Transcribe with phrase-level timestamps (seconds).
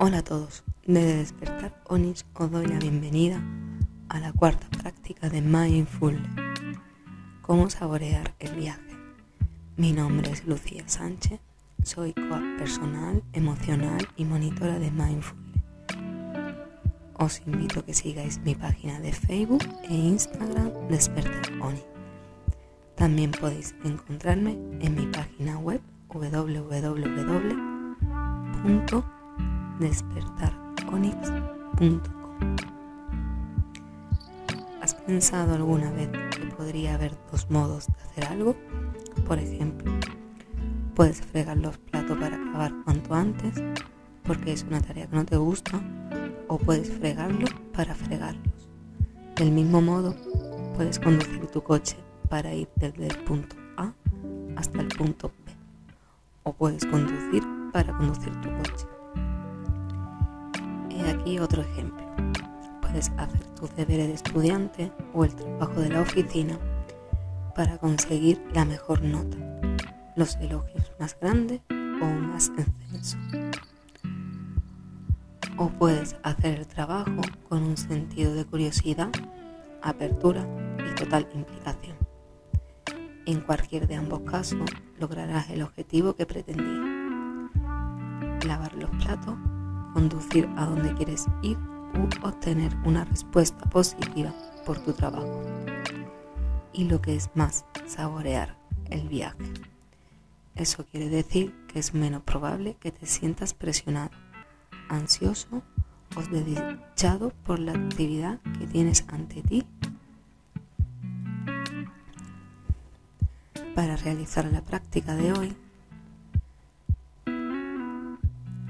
[0.00, 3.42] Hola a todos, desde Despertar Onix os doy la bienvenida
[4.08, 6.22] a la cuarta práctica de Mindful.
[7.42, 8.96] Cómo saborear el viaje.
[9.76, 11.40] Mi nombre es Lucía Sánchez,
[11.82, 15.36] soy coach personal, emocional y monitora de Mindful.
[17.14, 21.84] Os invito a que sigáis mi página de Facebook e Instagram Despertar Onix.
[22.94, 25.80] También podéis encontrarme en mi página web
[29.78, 32.56] www.despertaronix.com.
[34.82, 38.56] ¿Has pensado alguna vez que podría haber dos modos de hacer algo?
[39.26, 39.92] Por ejemplo,
[40.94, 43.62] puedes fregar los platos para acabar cuanto antes
[44.24, 45.80] porque es una tarea que no te gusta
[46.48, 48.68] o puedes fregarlo para fregarlos.
[49.36, 50.16] Del mismo modo,
[50.74, 51.96] puedes conducir tu coche
[52.28, 53.92] para ir desde el punto A
[54.56, 55.34] hasta el punto B
[56.42, 58.97] o puedes conducir para conducir tu coche.
[61.28, 62.06] Aquí otro ejemplo.
[62.80, 66.58] Puedes hacer tus deberes de estudiante o el trabajo de la oficina
[67.54, 69.36] para conseguir la mejor nota,
[70.16, 73.20] los elogios más grandes o más extensos.
[75.58, 79.10] O puedes hacer el trabajo con un sentido de curiosidad,
[79.82, 80.46] apertura
[80.78, 81.98] y total implicación.
[83.26, 87.50] En cualquier de ambos casos lograrás el objetivo que pretendías.
[88.46, 89.36] Lavar los platos,
[89.98, 94.32] conducir a donde quieres ir u obtener una respuesta positiva
[94.64, 95.42] por tu trabajo.
[96.72, 98.56] Y lo que es más, saborear
[98.90, 99.52] el viaje.
[100.54, 104.12] Eso quiere decir que es menos probable que te sientas presionado,
[104.88, 105.64] ansioso
[106.16, 109.66] o desdichado por la actividad que tienes ante ti
[113.74, 115.56] para realizar la práctica de hoy,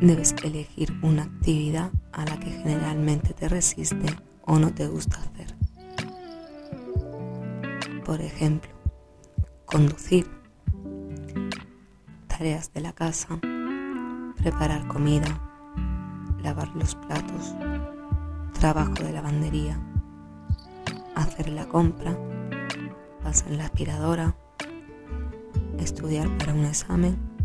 [0.00, 4.06] debes elegir una actividad a la que generalmente te resiste
[4.42, 5.54] o no te gusta hacer.
[8.04, 8.70] Por ejemplo,
[9.64, 10.28] conducir,
[12.26, 13.40] tareas de la casa,
[14.36, 15.26] preparar comida,
[16.42, 17.54] lavar los platos,
[18.52, 19.80] trabajo de lavandería,
[21.14, 22.16] hacer la compra,
[23.22, 24.36] pasar la aspiradora,
[25.78, 27.35] estudiar para un examen,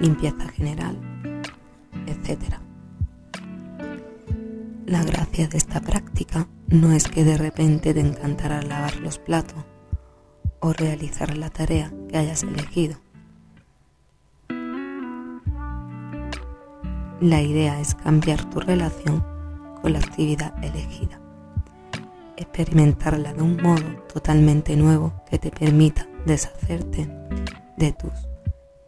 [0.00, 0.98] limpieza general,
[2.06, 2.58] etc.
[4.86, 9.64] La gracia de esta práctica no es que de repente te encantará lavar los platos
[10.60, 12.96] o realizar la tarea que hayas elegido.
[17.20, 19.24] La idea es cambiar tu relación
[19.80, 21.18] con la actividad elegida,
[22.36, 27.08] experimentarla de un modo totalmente nuevo que te permita deshacerte
[27.76, 28.35] de tus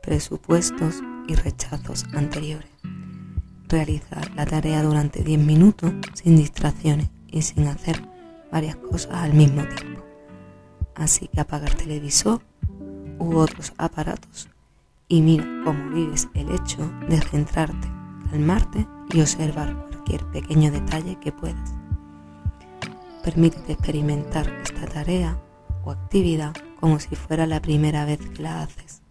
[0.09, 2.71] presupuestos y rechazos anteriores.
[3.69, 8.09] Realizar la tarea durante 10 minutos sin distracciones y sin hacer
[8.51, 10.03] varias cosas al mismo tiempo.
[10.95, 12.41] Así que apagar televisor
[13.19, 14.49] u otros aparatos
[15.09, 17.89] y mira cómo vives el hecho de centrarte,
[18.31, 21.75] calmarte y observar cualquier pequeño detalle que puedas.
[23.23, 25.39] Permítete experimentar esta tarea
[25.85, 29.03] o actividad como si fuera la primera vez que la haces,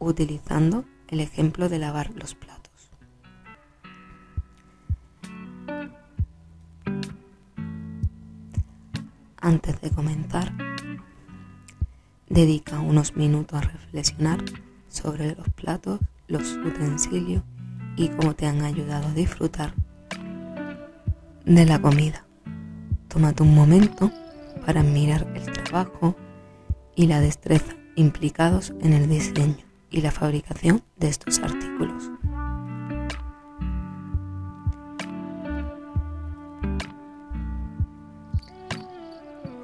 [0.00, 2.90] utilizando el ejemplo de lavar los platos.
[9.36, 10.52] Antes de comenzar,
[12.28, 14.44] dedica unos minutos a reflexionar
[14.88, 17.42] sobre los platos, los utensilios
[17.96, 19.74] y cómo te han ayudado a disfrutar
[21.44, 22.26] de la comida.
[23.08, 24.10] Tómate un momento
[24.64, 26.16] para mirar el trabajo
[26.94, 32.10] y la destreza implicados en el diseño y la fabricación de estos artículos.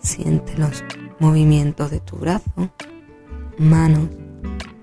[0.01, 0.85] Siente los
[1.19, 2.71] movimientos de tu brazo,
[3.59, 4.09] manos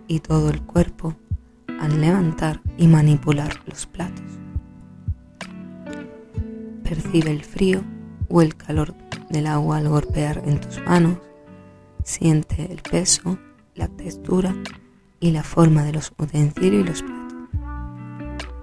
[0.08, 1.16] y todo el cuerpo
[1.80, 4.26] al levantar y manipular los platos.
[6.84, 7.84] Percibe el frío
[8.30, 8.94] o el calor
[9.30, 11.18] del agua al golpear en tus manos.
[12.04, 13.40] Siente el peso,
[13.76, 14.54] la textura
[15.24, 17.48] y la forma de los utensilios y los platos.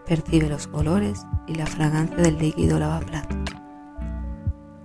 [0.07, 3.39] Percibe los olores y la fragancia del líquido lavaplatos.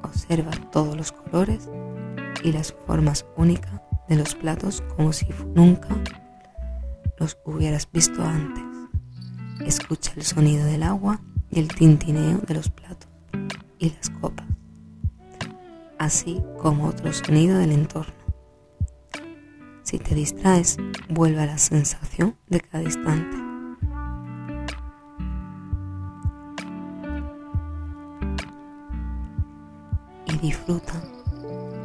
[0.02, 1.70] Observa todos los colores
[2.46, 5.90] y las formas únicas de los platos como si nunca
[7.20, 8.64] los hubieras visto antes.
[9.66, 11.20] Escucha el sonido del agua
[11.50, 13.10] y el tintineo de los platos
[13.80, 14.46] y las copas
[15.98, 18.25] así como otro sonido del entorno.
[19.96, 20.76] Si te distraes,
[21.08, 23.38] vuelve a la sensación de cada instante.
[30.26, 31.02] Y disfruta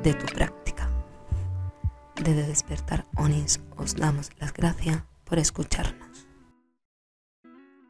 [0.02, 0.90] de tu práctica.
[2.16, 5.99] Desde despertar Onis, os damos las gracias por escucharnos.